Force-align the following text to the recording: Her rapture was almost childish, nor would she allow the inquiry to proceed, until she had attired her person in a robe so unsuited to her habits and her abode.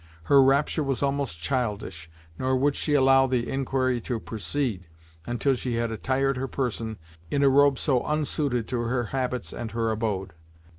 Her 0.23 0.41
rapture 0.43 0.81
was 0.83 1.03
almost 1.03 1.39
childish, 1.41 2.09
nor 2.39 2.55
would 2.55 2.75
she 2.75 2.95
allow 2.95 3.27
the 3.27 3.47
inquiry 3.47 4.01
to 4.01 4.19
proceed, 4.19 4.87
until 5.27 5.53
she 5.53 5.75
had 5.75 5.91
attired 5.91 6.37
her 6.37 6.47
person 6.47 6.97
in 7.29 7.43
a 7.43 7.49
robe 7.49 7.77
so 7.77 8.03
unsuited 8.03 8.67
to 8.69 8.79
her 8.79 9.03
habits 9.13 9.53
and 9.53 9.69
her 9.73 9.91
abode. 9.91 10.33